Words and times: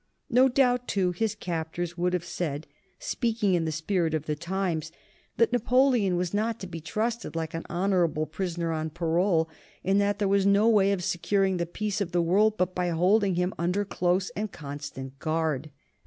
No 0.31 0.49
doubt, 0.49 0.87
too, 0.87 1.11
his 1.11 1.35
captors 1.35 1.95
would 1.95 2.13
have 2.13 2.25
said, 2.25 2.65
speaking 2.97 3.53
in 3.53 3.65
the 3.65 3.71
spirit 3.71 4.15
of 4.15 4.25
the 4.25 4.33
times, 4.35 4.91
that 5.37 5.53
Napoleon 5.53 6.15
was 6.17 6.33
not 6.33 6.59
to 6.61 6.65
be 6.65 6.81
trusted 6.81 7.35
like 7.35 7.53
an 7.53 7.67
honorable 7.69 8.25
prisoner 8.25 8.71
on 8.71 8.89
parole, 8.89 9.47
and 9.83 10.01
that 10.01 10.17
there 10.17 10.27
was 10.27 10.43
no 10.47 10.67
way 10.67 10.91
of 10.91 11.03
securing 11.03 11.57
the 11.57 11.67
peace 11.67 12.01
of 12.01 12.13
the 12.13 12.21
world 12.23 12.57
but 12.57 12.73
by 12.73 12.89
holding 12.89 13.35
him 13.35 13.53
under 13.59 13.85
close 13.85 14.31
and 14.31 14.51
constant 14.51 15.19
guard. 15.19 15.69